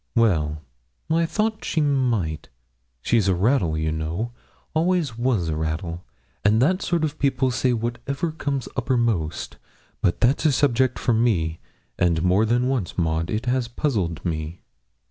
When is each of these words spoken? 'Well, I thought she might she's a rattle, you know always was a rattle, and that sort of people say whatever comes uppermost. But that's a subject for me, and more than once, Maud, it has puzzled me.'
'Well, 0.15 0.63
I 1.11 1.27
thought 1.27 1.63
she 1.63 1.79
might 1.79 2.49
she's 3.03 3.27
a 3.27 3.35
rattle, 3.35 3.77
you 3.77 3.91
know 3.91 4.31
always 4.73 5.15
was 5.15 5.47
a 5.47 5.55
rattle, 5.55 6.03
and 6.43 6.59
that 6.59 6.81
sort 6.81 7.03
of 7.03 7.19
people 7.19 7.51
say 7.51 7.71
whatever 7.71 8.31
comes 8.31 8.67
uppermost. 8.75 9.57
But 10.01 10.19
that's 10.19 10.43
a 10.47 10.51
subject 10.51 10.97
for 10.97 11.13
me, 11.13 11.59
and 11.99 12.23
more 12.23 12.45
than 12.45 12.67
once, 12.67 12.97
Maud, 12.97 13.29
it 13.29 13.45
has 13.45 13.67
puzzled 13.67 14.25
me.' 14.25 14.61